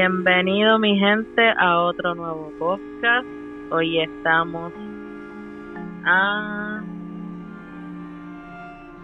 [0.00, 3.26] Bienvenido mi gente a otro nuevo podcast.
[3.72, 4.72] Hoy estamos
[6.04, 6.80] a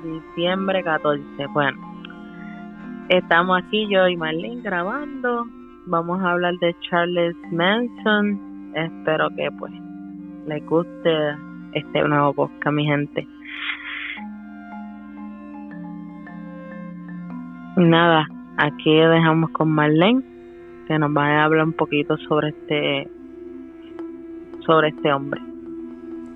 [0.04, 1.24] diciembre 14.
[1.52, 1.76] Bueno,
[3.08, 5.46] estamos aquí yo y Marlene grabando.
[5.86, 8.72] Vamos a hablar de Charles Manson.
[8.76, 9.72] Espero que pues
[10.46, 11.36] les guste
[11.72, 13.26] este nuevo podcast, mi gente.
[17.78, 20.33] Nada, aquí dejamos con Marlene
[20.86, 23.08] que nos va a hablar un poquito sobre este
[24.66, 25.40] sobre este hombre.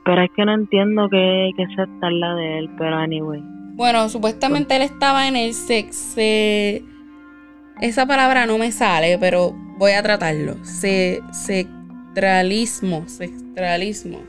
[0.04, 3.42] pero es que no entiendo qué, qué se está la de él, pero anyway.
[3.74, 6.16] Bueno, supuestamente él estaba en el sex...
[6.16, 10.54] esa palabra no me sale, pero voy a tratarlo.
[10.64, 14.20] Se, sectralismo, sectralismo.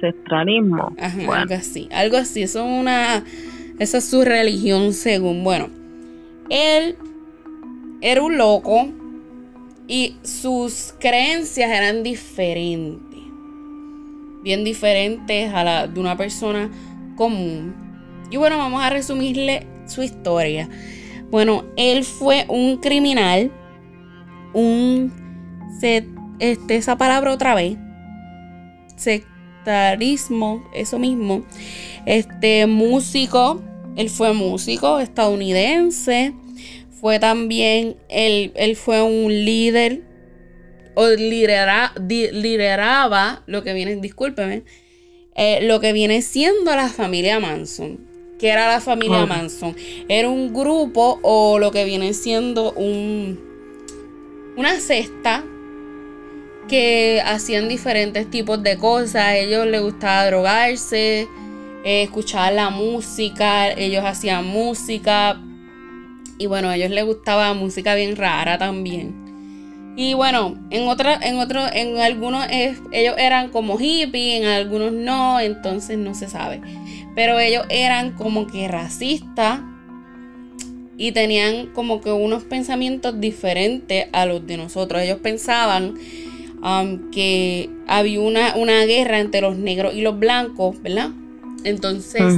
[0.00, 0.92] Sectralismo.
[1.00, 1.88] Ajá, algo así.
[1.92, 2.42] Algo así.
[2.42, 3.22] Eso es una.
[3.78, 5.44] Esa es su religión, según.
[5.44, 5.68] Bueno,
[6.50, 6.96] él
[8.00, 8.88] era un loco
[9.88, 13.20] y sus creencias eran diferentes.
[14.42, 16.70] Bien diferentes a la de una persona
[17.16, 17.74] común.
[18.30, 20.68] Y bueno, vamos a resumirle su historia.
[21.30, 23.50] Bueno, él fue un criminal,
[24.54, 25.12] un
[26.38, 27.76] este, esa palabra otra vez,
[29.66, 31.44] sectarismo, eso mismo,
[32.06, 33.60] este músico,
[33.96, 36.34] él fue músico estadounidense,
[37.00, 40.02] fue también, él, él fue un líder,
[40.94, 44.62] o lidera, lideraba lo que viene, discúlpeme,
[45.34, 47.98] eh, lo que viene siendo la familia Manson.
[48.38, 49.74] que era la familia Manson?
[50.08, 53.40] Era un grupo o lo que viene siendo un,
[54.56, 55.44] una cesta
[56.68, 59.16] que hacían diferentes tipos de cosas.
[59.16, 61.28] A ellos les gustaba drogarse,
[61.84, 65.40] eh, escuchar la música, ellos hacían música,
[66.38, 69.14] y bueno, a ellos les gustaba música bien rara también.
[69.96, 75.40] Y bueno, en otra, en otro, en algunos ellos eran como hippies, en algunos no,
[75.40, 76.60] entonces no se sabe.
[77.14, 79.60] Pero ellos eran como que racistas
[80.98, 85.00] y tenían como que unos pensamientos diferentes a los de nosotros.
[85.00, 85.94] Ellos pensaban
[86.62, 91.10] um, que había una, una, guerra entre los negros y los blancos, ¿verdad?
[91.64, 92.34] Entonces,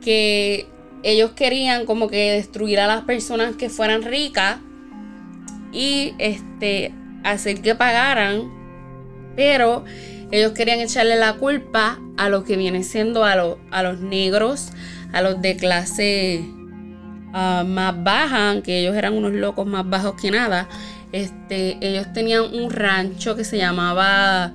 [0.00, 0.66] que
[1.02, 4.58] ellos querían como que destruir a las personas que fueran ricas
[5.72, 6.92] y este
[7.24, 8.50] hacer que pagaran,
[9.36, 9.84] pero
[10.30, 13.32] ellos querían echarle la culpa a lo que viene siendo a,
[13.70, 14.72] a los negros,
[15.12, 16.44] a los de clase
[17.32, 20.68] ah, más baja, que ellos eran unos locos más bajos que nada.
[21.12, 24.54] Este, ellos tenían un rancho que se llamaba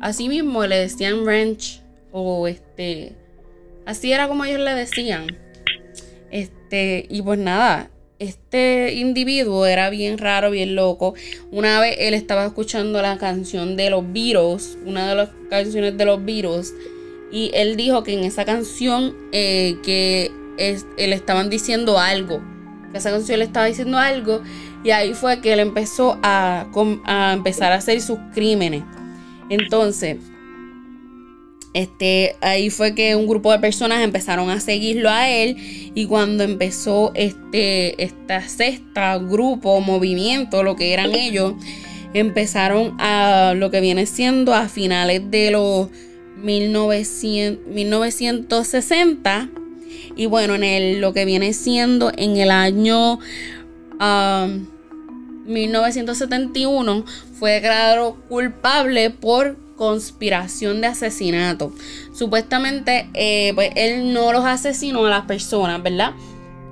[0.00, 1.80] así mismo, le decían ranch
[2.10, 3.12] o este,
[3.86, 5.26] así era como ellos le decían.
[6.30, 11.14] Este, y pues nada, este individuo era bien raro, bien loco.
[11.50, 16.04] Una vez él estaba escuchando la canción de los Beatles, una de las canciones de
[16.04, 16.74] los Beatles,
[17.30, 22.42] y él dijo que en esa canción eh, que le estaban diciendo algo,
[22.92, 24.42] que esa le estaba diciendo algo,
[24.84, 26.66] y ahí fue que él empezó a,
[27.32, 28.82] empezar a hacer sus crímenes.
[29.48, 30.18] Entonces,
[31.74, 35.56] este, ahí fue que un grupo de personas empezaron a seguirlo a él
[35.94, 41.54] y cuando empezó este, esta cesta, grupo, movimiento, lo que eran ellos,
[42.12, 45.88] empezaron a lo que viene siendo a finales de los
[46.42, 49.48] 1900, 1960
[50.16, 53.18] y bueno, en el, lo que viene siendo en el año
[55.46, 57.04] 1971 um,
[57.38, 61.72] fue declarado culpable por conspiración de asesinato.
[62.12, 66.12] Supuestamente, eh, pues él no los asesinó a las personas, ¿verdad?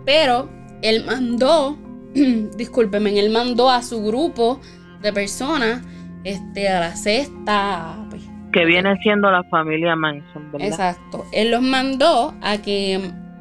[0.05, 0.49] Pero
[0.83, 1.77] él mandó,
[2.57, 4.61] discúlpeme, él mandó a su grupo
[5.03, 5.83] de personas
[6.25, 8.07] este, a la cesta.
[8.11, 8.23] Pues,
[8.53, 10.69] que viene siendo la familia Manson, ¿verdad?
[10.69, 11.25] Exacto.
[11.33, 13.01] Él los mandó a que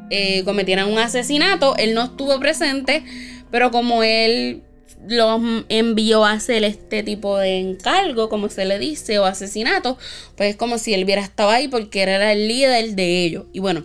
[0.09, 1.75] eh, cometieran un asesinato.
[1.77, 3.03] Él no estuvo presente,
[3.51, 4.63] pero como él
[5.07, 9.97] los envió a hacer este tipo de encargo, como se le dice, o asesinato,
[10.35, 13.45] pues es como si él hubiera estado ahí porque era el líder de ellos.
[13.53, 13.83] Y bueno,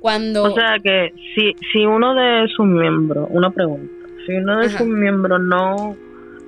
[0.00, 0.44] cuando...
[0.44, 3.92] O sea que si, si uno de sus miembros, una pregunta,
[4.26, 5.96] si uno de sus miembros no,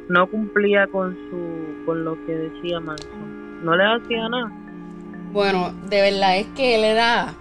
[0.08, 3.25] no cumplía con, su, con lo que decía Manson,
[3.62, 4.53] no le hacía nada.
[5.32, 7.35] Bueno, de verdad es que él era...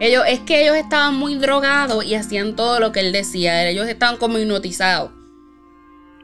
[0.00, 3.68] Ellos, es que ellos estaban muy drogados y hacían todo lo que él decía.
[3.68, 5.10] Ellos estaban como hipnotizados.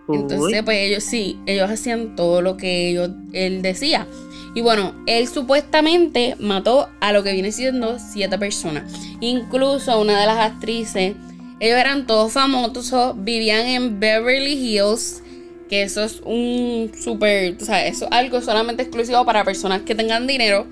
[0.09, 4.07] Entonces, pues ellos sí, ellos hacían todo lo que ellos, él decía.
[4.55, 8.93] Y bueno, él supuestamente mató a lo que viene siendo siete personas.
[9.21, 11.17] Incluso a una de las actrices.
[11.59, 15.24] Ellos eran todos famosos, vivían en Beverly Hills.
[15.69, 19.95] Que eso es un súper, o sea, eso es algo solamente exclusivo para personas que
[19.95, 20.67] tengan dinero.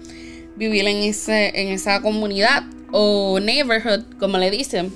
[0.56, 4.92] Vivir en, ese, en esa comunidad o neighborhood, como le dicen.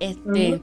[0.00, 0.60] Este.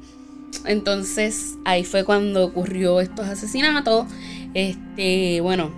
[0.65, 4.05] Entonces ahí fue cuando ocurrió estos asesinatos.
[4.53, 5.71] Este, bueno,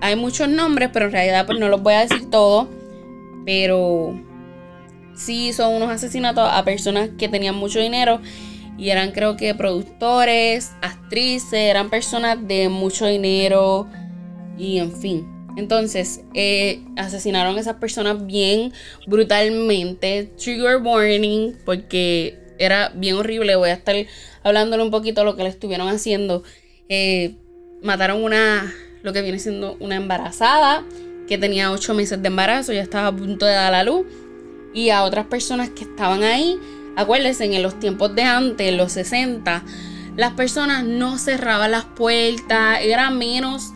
[0.00, 2.68] hay muchos nombres, pero en realidad pues no los voy a decir todos.
[3.44, 4.18] Pero
[5.14, 8.20] sí son unos asesinatos a personas que tenían mucho dinero
[8.78, 13.86] y eran creo que productores, actrices, eran personas de mucho dinero
[14.58, 15.36] y en fin.
[15.56, 18.72] Entonces, eh, asesinaron a esas personas bien
[19.06, 20.30] brutalmente.
[20.36, 23.56] Trigger warning, porque era bien horrible.
[23.56, 23.96] Voy a estar
[24.42, 26.42] hablándole un poquito de lo que le estuvieron haciendo.
[26.90, 27.36] Eh,
[27.82, 30.84] mataron una, lo que viene siendo una embarazada
[31.26, 34.06] que tenía ocho meses de embarazo, ya estaba a punto de dar la luz.
[34.74, 36.58] Y a otras personas que estaban ahí,
[36.96, 39.62] acuérdense, en los tiempos de antes, los 60,
[40.16, 43.72] las personas no cerraban las puertas, eran menos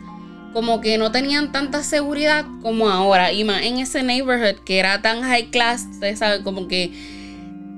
[0.53, 3.33] como que no tenían tanta seguridad como ahora.
[3.33, 6.93] Y más en ese neighborhood que era tan high class, ustedes saben, como que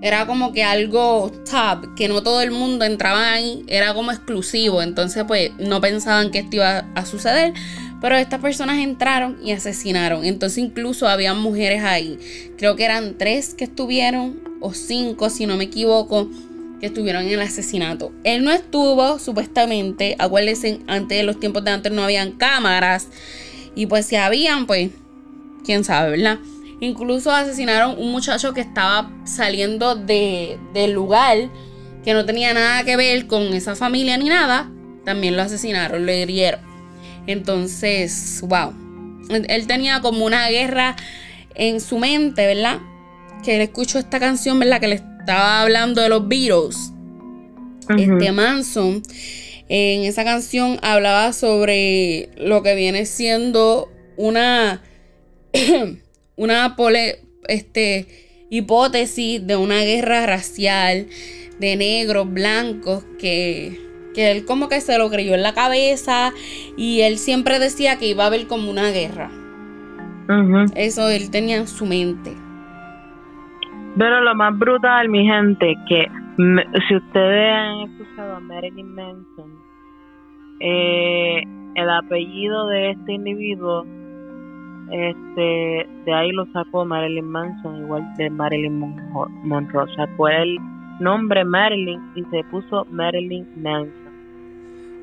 [0.02, 4.82] era como que algo top, que no todo el mundo entraba ahí, era como exclusivo,
[4.82, 7.54] entonces pues no pensaban que esto iba a suceder,
[8.00, 12.18] pero estas personas entraron y asesinaron, entonces incluso había mujeres ahí,
[12.58, 16.28] creo que eran tres que estuvieron, o cinco si no me equivoco,
[16.80, 18.12] que estuvieron en el asesinato.
[18.24, 23.08] Él no estuvo, supuestamente, acuérdense, antes de los tiempos de antes no habían cámaras,
[23.74, 24.90] y pues si habían, pues,
[25.64, 26.38] quién sabe, ¿verdad?
[26.80, 31.48] Incluso asesinaron un muchacho que estaba saliendo de, del lugar
[32.04, 34.68] que no tenía nada que ver con esa familia ni nada.
[35.04, 36.60] También lo asesinaron, lo hirieron.
[37.28, 38.72] Entonces, wow.
[39.28, 40.96] Él tenía como una guerra
[41.54, 42.80] en su mente, ¿verdad?
[43.42, 44.80] Que él escuchó esta canción, ¿verdad?
[44.80, 46.92] Que le estaba hablando de los Beatles.
[47.96, 49.02] Este Manson.
[49.68, 54.82] En esa canción hablaba sobre lo que viene siendo una
[56.36, 56.76] una
[57.48, 58.06] este,
[58.50, 61.06] hipótesis de una guerra racial
[61.58, 63.80] de negros, blancos, que,
[64.14, 66.32] que él como que se lo creyó en la cabeza
[66.76, 69.30] y él siempre decía que iba a haber como una guerra.
[70.74, 72.32] Eso él tenía en su mente.
[73.96, 76.10] Pero lo más brutal, mi gente, que
[76.88, 79.52] si ustedes han escuchado a Marilyn Manson,
[80.60, 81.42] eh,
[81.74, 83.86] el apellido de este individuo
[84.90, 88.78] este de ahí lo sacó Marilyn Manson igual de Marilyn
[89.44, 90.58] Monroe sacó el
[91.00, 94.02] nombre Marilyn y se puso Marilyn Manson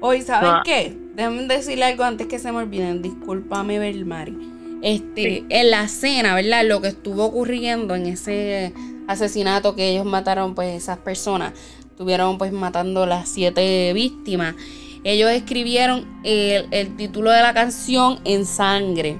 [0.02, 0.96] Hoy, ¿saben qué?
[1.16, 3.02] Déjenme decirle algo antes que se me olviden.
[3.02, 4.38] Discúlpame, Belmari.
[4.82, 6.64] Este, en la cena, ¿verdad?
[6.66, 8.74] Lo que estuvo ocurriendo en ese
[9.08, 14.56] asesinato que ellos mataron, pues esas personas, estuvieron pues matando las siete víctimas.
[15.04, 19.18] Ellos escribieron el, el título de la canción en sangre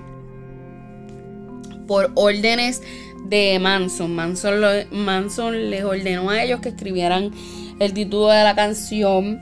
[1.88, 2.82] por órdenes
[3.26, 4.14] de Manson.
[4.14, 4.62] Manson,
[4.92, 7.32] Manson les ordenó a ellos que escribieran
[7.80, 9.42] el título de la canción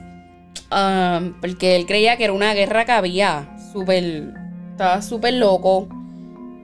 [0.72, 3.56] um, porque él creía que era una guerra que había.
[3.72, 4.34] Super,
[4.72, 5.88] estaba súper loco.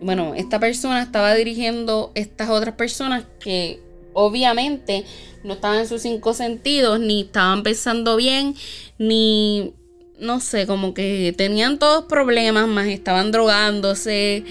[0.04, 3.80] Bueno, esta persona estaba dirigiendo estas otras personas que
[4.12, 5.06] obviamente
[5.44, 8.54] no estaban en sus cinco sentidos, ni estaban pensando bien,
[8.98, 9.72] ni
[10.20, 14.44] no sé, como que tenían todos problemas, más estaban drogándose.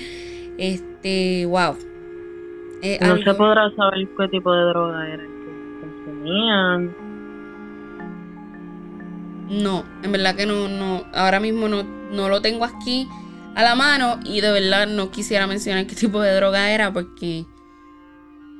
[0.58, 1.78] Este, wow.
[3.02, 6.96] no se podrá saber qué tipo de droga era que consumían.
[9.52, 13.08] No, en verdad que no, no, ahora mismo no, no lo tengo aquí
[13.56, 17.46] a la mano y de verdad no quisiera mencionar qué tipo de droga era porque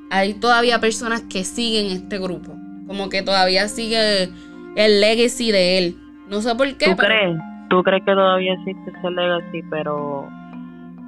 [0.10, 2.54] hay todavía personas que siguen este grupo.
[2.88, 4.30] Como que todavía sigue
[4.76, 5.98] el legacy de él.
[6.28, 6.86] No sé por qué.
[6.86, 7.38] ¿Tú crees?
[7.70, 10.28] ¿Tú crees que todavía existe ese legacy, pero,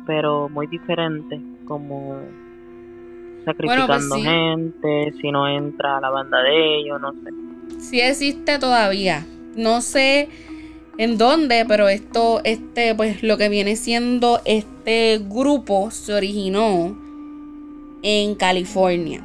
[0.07, 1.39] pero muy diferente?
[1.67, 2.17] Como
[3.45, 7.79] sacrificando pues gente, si no entra a la banda de ellos, no sé.
[7.79, 9.25] Sí existe todavía.
[9.55, 10.29] No sé
[10.97, 16.97] en dónde, pero esto, este, pues lo que viene siendo este grupo se originó
[18.01, 19.23] en California.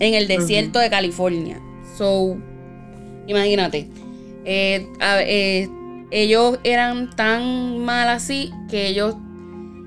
[0.00, 1.60] En el desierto de California.
[1.96, 2.36] So,
[3.26, 3.88] imagínate.
[4.44, 5.68] Eh, eh,
[6.10, 9.16] ellos eran tan mal así que ellos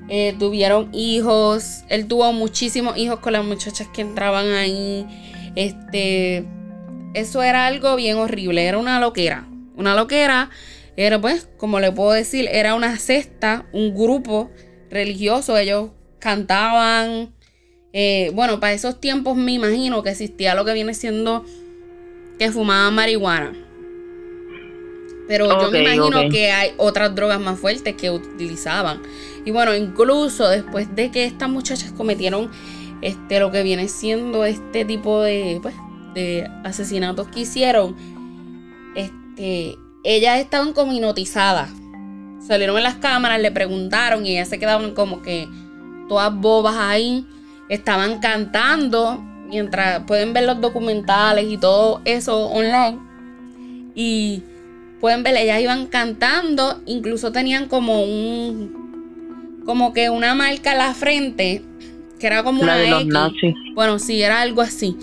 [0.09, 1.83] eh, tuvieron hijos.
[1.87, 5.05] Él tuvo muchísimos hijos con las muchachas que entraban ahí.
[5.55, 6.45] Este.
[7.13, 8.65] Eso era algo bien horrible.
[8.65, 9.47] Era una loquera.
[9.81, 10.49] Una loquera.
[10.95, 14.51] Era pues, como le puedo decir, era una cesta, un grupo
[14.89, 15.57] religioso.
[15.57, 17.33] Ellos cantaban.
[17.93, 21.43] Eh, bueno, para esos tiempos me imagino que existía lo que viene siendo
[22.39, 23.53] que fumaban marihuana.
[25.27, 29.01] Pero yo me imagino que hay otras drogas más fuertes que utilizaban.
[29.45, 32.51] Y bueno, incluso después de que estas muchachas cometieron
[33.01, 35.73] este, lo que viene siendo este tipo de, pues,
[36.13, 37.95] de asesinatos que hicieron,
[39.41, 41.69] este, ellas estaban como hipnotizadas.
[42.39, 45.47] Salieron en las cámaras, le preguntaron y ellas se quedaban como que
[46.07, 47.25] todas bobas ahí.
[47.69, 52.99] Estaban cantando mientras pueden ver los documentales y todo eso online.
[53.95, 54.43] Y
[54.99, 60.93] pueden ver, ellas iban cantando, incluso tenían como un, como que una marca a la
[60.93, 61.63] frente,
[62.19, 63.13] que era como una X.
[63.75, 64.97] Bueno, sí, era algo así.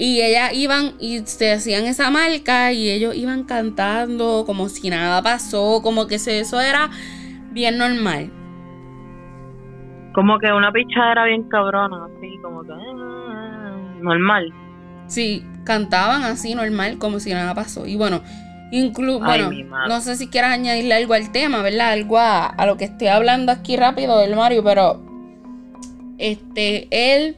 [0.00, 5.22] Y ellas iban y se hacían esa marca y ellos iban cantando como si nada
[5.22, 6.88] pasó, como que eso era
[7.50, 8.30] bien normal.
[10.14, 14.50] Como que una pichadera bien cabrona, así, como que ah, normal.
[15.06, 17.86] Sí, cantaban así normal, como si nada pasó.
[17.86, 18.22] Y bueno,
[18.72, 19.50] Incluso, bueno,
[19.88, 21.90] no sé si quieras añadirle algo al tema, ¿verdad?
[21.90, 25.02] Algo a, lo que estoy hablando aquí rápido del Mario, pero
[26.18, 27.36] este, él,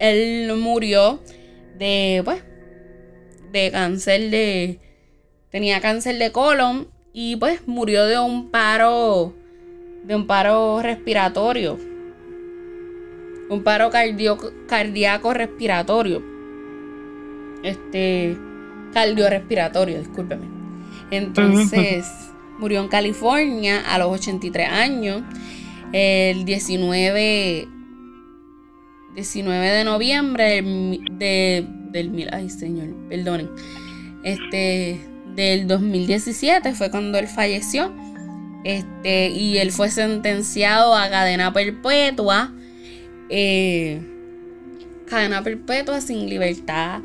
[0.00, 1.20] él murió
[1.78, 2.42] de, pues,
[3.52, 4.80] de cáncer de,
[5.50, 9.34] tenía cáncer de colon y pues murió de un paro,
[10.04, 11.78] de un paro respiratorio,
[13.48, 16.22] un paro cardíaco respiratorio.
[17.62, 18.38] Este,
[18.94, 20.46] cardiorrespiratorio, discúlpeme.
[21.10, 22.06] Entonces,
[22.58, 25.22] murió en California a los 83 años,
[25.92, 27.68] el 19,
[29.14, 30.62] 19 de noviembre
[31.12, 33.50] de, del, ay señor, perdonen,
[34.22, 35.00] este,
[35.34, 37.92] del 2017 fue cuando él falleció.
[38.62, 42.52] Este, y él fue sentenciado a cadena perpetua.
[43.30, 44.02] Eh,
[45.06, 47.00] cadena perpetua sin libertad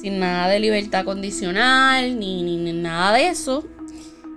[0.00, 3.64] sin nada de libertad condicional, ni, ni, nada de eso.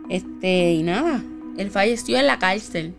[0.09, 1.23] Este, y nada,
[1.57, 2.93] él falleció en la cárcel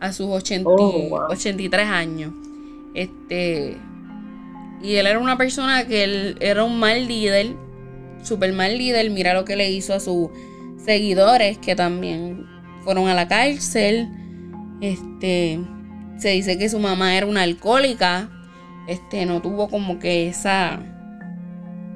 [0.00, 2.32] a sus 83 años.
[2.94, 3.76] Este,
[4.82, 7.54] y él era una persona que él era un mal líder,
[8.22, 9.10] super mal líder.
[9.10, 10.28] Mira lo que le hizo a sus
[10.84, 12.46] seguidores que también
[12.82, 14.08] fueron a la cárcel.
[14.80, 15.58] Este,
[16.18, 18.30] se dice que su mamá era una alcohólica.
[18.86, 20.80] Este, no tuvo como que esa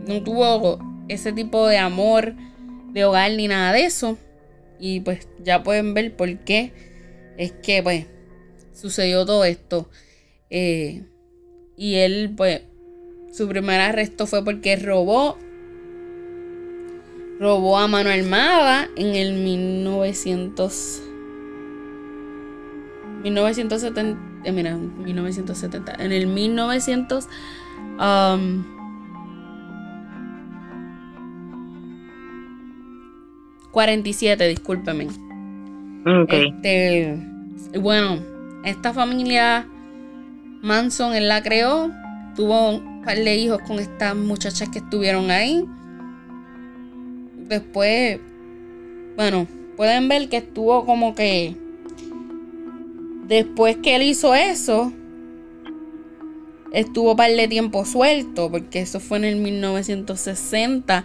[0.06, 0.78] no tuvo
[1.08, 2.34] ese tipo de amor
[2.92, 4.18] de hogar ni nada de eso.
[4.80, 6.72] Y pues ya pueden ver por qué
[7.36, 8.06] es que pues
[8.72, 9.88] sucedió todo esto.
[10.50, 11.04] Eh,
[11.76, 12.62] y él pues
[13.32, 15.38] su primer arresto fue porque robó
[17.38, 21.02] robó a mano armada en el 1900
[23.22, 27.28] 1970 eh, mira 1970 en el 1900
[33.70, 35.08] 47, discúlpeme.
[36.28, 37.16] Este,
[37.80, 38.18] bueno,
[38.64, 39.68] esta familia
[40.62, 41.90] Manson, él la creó,
[42.34, 45.64] tuvo un par de hijos con estas muchachas que estuvieron ahí.
[47.48, 48.18] Después,
[49.16, 49.46] bueno,
[49.76, 51.56] pueden ver que estuvo como que
[53.26, 54.92] después que él hizo eso,
[56.72, 61.04] estuvo par de tiempo suelto, porque eso fue en el 1960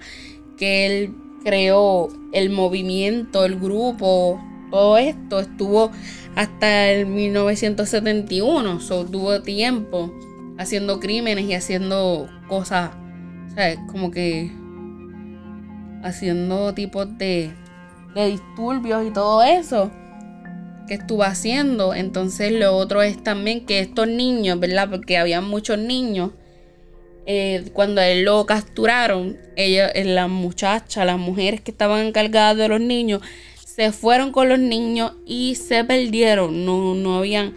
[0.57, 4.41] que él creó el movimiento, el grupo,
[4.73, 5.91] todo esto estuvo
[6.35, 10.11] hasta el 1971, so, tuvo tiempo
[10.57, 12.89] haciendo crímenes y haciendo cosas,
[13.53, 14.51] sea, como que
[16.01, 17.51] haciendo tipos de,
[18.15, 19.91] de disturbios y todo eso
[20.87, 21.93] que estuvo haciendo.
[21.93, 24.89] Entonces lo otro es también que estos niños, ¿verdad?
[24.89, 26.31] Porque había muchos niños,
[27.27, 32.67] eh, cuando él lo capturaron, ella, eh, las muchachas, las mujeres que estaban encargadas de
[32.69, 33.21] los niños,
[33.75, 36.63] se fueron con los niños y se perdieron.
[36.63, 37.53] No, no habían,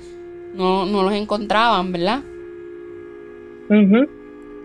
[0.54, 2.22] no, no los encontraban, ¿verdad?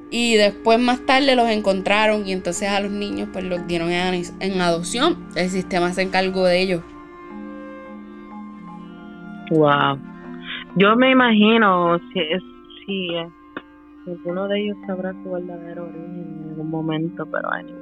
[0.10, 4.62] Y después más tarde los encontraron y entonces a los niños pues los dieron en,
[4.62, 5.18] adopción.
[5.36, 6.82] El sistema se encargó de ellos.
[9.50, 10.00] Wow.
[10.78, 12.22] Yo me imagino si,
[12.86, 13.10] si,
[14.06, 17.76] si alguno de ellos sabrá su verdadero origen en algún momento, pero anyway.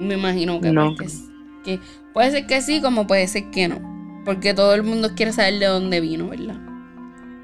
[0.00, 0.92] Me imagino que no.
[0.96, 1.30] Pues,
[1.66, 1.80] que
[2.14, 4.22] puede ser que sí, como puede ser que no.
[4.24, 6.56] Porque todo el mundo quiere saber de dónde vino, ¿verdad?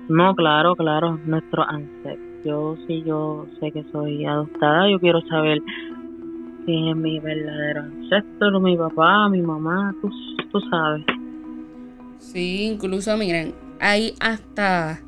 [0.09, 2.33] No, claro, claro, nuestro ancestro.
[2.45, 5.59] Yo sí, yo sé que soy adoptada, yo quiero saber
[6.64, 10.11] quién es mi verdadero ancestro, mi papá, mi mamá, tú,
[10.50, 11.05] tú sabes.
[12.19, 15.00] Sí, incluso miren, hay hasta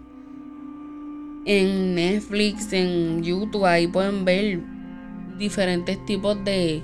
[1.45, 4.61] en Netflix, en YouTube, ahí pueden ver
[5.39, 6.83] diferentes tipos de,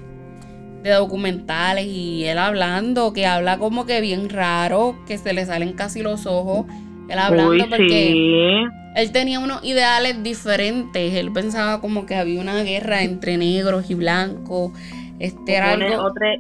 [0.83, 5.73] de documentales y él hablando, que habla como que bien raro, que se le salen
[5.73, 6.67] casi los ojos.
[7.09, 11.15] Él hablando porque él tenía unos ideales diferentes.
[11.15, 14.73] Él pensaba como que había una guerra entre negros y blancos.
[15.19, 16.03] Este era algo...
[16.03, 16.37] otra,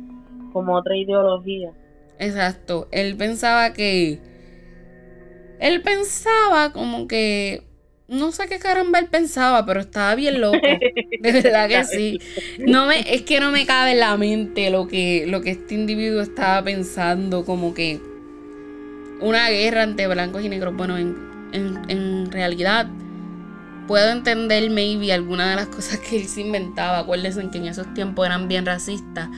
[0.52, 1.72] como otra ideología.
[2.18, 2.88] Exacto.
[2.92, 4.20] Él pensaba que.
[5.58, 7.64] Él pensaba como que
[8.10, 10.58] no sé qué caramba él pensaba, pero estaba bien loco.
[11.20, 12.20] De verdad que sí.
[12.58, 15.74] No me, es que no me cabe en la mente lo que, lo que este
[15.74, 18.00] individuo estaba pensando, como que
[19.20, 20.74] una guerra entre blancos y negros.
[20.76, 21.16] Bueno, en,
[21.52, 22.88] en, realidad
[23.86, 26.98] puedo entender maybe alguna de las cosas que él se inventaba.
[26.98, 29.28] Acuérdense que en esos tiempos eran bien racistas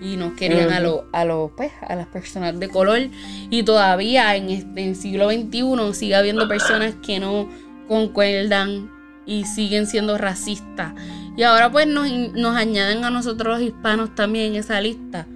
[0.00, 3.10] y no querían a, los a, los pues, a las personas de color.
[3.50, 7.46] Y todavía en, este, en el siglo XXI sigue habiendo personas que no
[7.92, 8.90] concuerdan
[9.26, 10.94] y siguen siendo racistas.
[11.36, 15.26] Y ahora pues nos, añaden a nosotros los hispanos también en esa lista.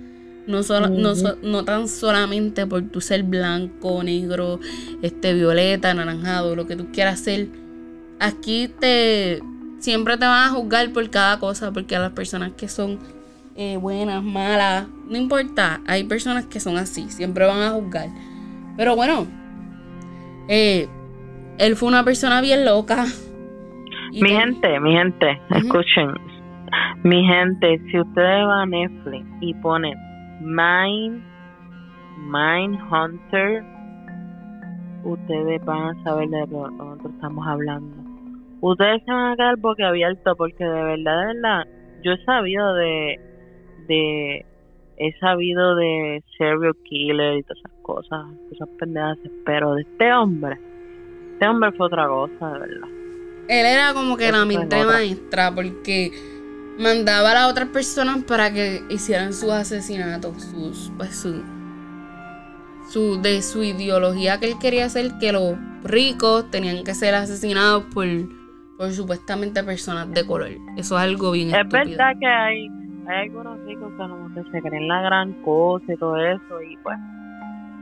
[0.46, 4.58] No, solo, no, tan solamente por tu ser blanco, negro,
[5.02, 7.48] este, violeta, anaranjado, lo que tú quieras ser.
[8.20, 9.42] Aquí te
[9.78, 12.98] siempre te van a juzgar por cada cosa, porque a las personas que son
[13.54, 18.08] eh, buenas, malas, no importa, hay personas que son así, siempre van a juzgar.
[18.78, 19.26] Pero bueno,
[20.48, 20.88] eh,
[21.58, 23.04] él fue una persona bien loca.
[24.12, 26.14] Mi gente, mi gente, escuchen.
[27.02, 29.96] Mi gente, si ustedes van a Netflix y ponen
[30.40, 31.22] Mind,
[32.18, 33.62] Mind Hunter,
[35.04, 37.96] ustedes van a saber de lo que nosotros estamos hablando.
[38.60, 41.64] Ustedes se van a quedar abierto porque de verdad, de verdad,
[42.02, 43.20] yo he sabido de,
[43.86, 44.46] de,
[44.96, 50.58] he sabido de serial killer y todas esas cosas, esas pendejas, pero de este hombre
[51.36, 52.88] este hombre fue otra cosa, de verdad.
[53.48, 56.10] Él era como que la mente maestra porque
[56.78, 61.42] mandaba a las otras personas para que hicieran sus asesinatos, sus, pues su,
[62.88, 67.84] su, de su ideología que él quería hacer, que los ricos tenían que ser asesinados
[67.92, 68.06] por,
[68.78, 70.52] por supuestamente personas de color.
[70.78, 72.66] Eso es algo bien Es verdad que hay,
[73.08, 76.78] hay algunos ricos que, no, que se creen la gran cosa y todo eso, y
[76.78, 76.96] pues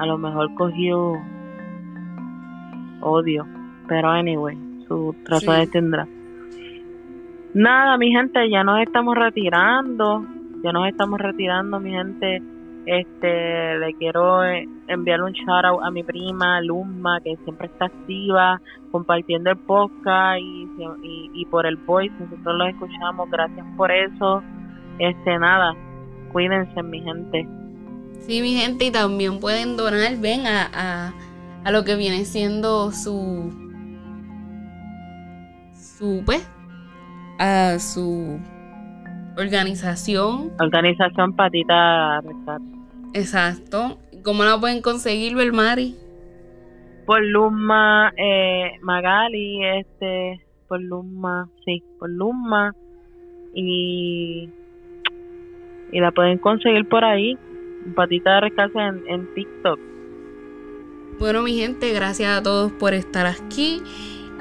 [0.01, 1.23] a lo mejor cogió
[3.05, 3.47] odio.
[3.89, 4.57] Pero anyway,
[4.89, 6.07] su de tendrá.
[7.55, 10.25] Nada, mi gente, ya nos estamos retirando.
[10.63, 12.43] Ya nos estamos retirando, mi gente.
[12.87, 17.87] Este, le quiero eh, enviar un shout out a mi prima Luma, que siempre está
[17.87, 20.69] activa, compartiendo el podcast y,
[21.33, 22.15] y, por el voice.
[22.19, 23.31] Nosotros lo escuchamos.
[23.31, 24.43] Gracias por eso.
[24.99, 25.75] Este, nada,
[26.33, 27.47] cuídense, mi gente.
[28.21, 31.13] Sí, mi gente, y también pueden donar, ven a a
[31.71, 33.53] lo que viene siendo su
[35.73, 36.47] su pues
[37.39, 38.39] a su
[39.37, 40.53] organización.
[40.59, 42.23] Organización patita
[43.15, 43.99] exacto.
[44.23, 45.97] Cómo la pueden conseguir Belmari
[47.07, 52.75] por Luma eh, Magali este por Luma sí por Luma.
[53.55, 54.51] Y
[55.93, 57.39] y la pueden conseguir por ahí.
[57.95, 59.94] Patita de rescate en, en TikTok
[61.19, 63.83] bueno, mi gente, gracias a todos por estar aquí.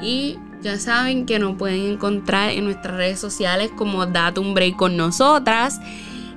[0.02, 4.76] Y ya saben que nos pueden encontrar en nuestras redes sociales como Date un Break
[4.76, 5.80] con nosotras,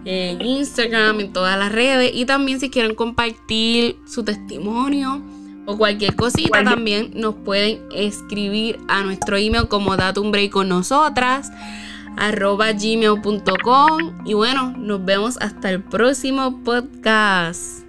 [0.05, 2.13] en Instagram, en todas las redes.
[2.15, 5.23] Y también si quieren compartir su testimonio
[5.67, 10.69] o cualquier cosita también nos pueden escribir a nuestro email como Date un Break con
[10.69, 11.51] nosotras
[12.17, 17.86] arroba gmail.com y bueno, nos vemos hasta el próximo podcast.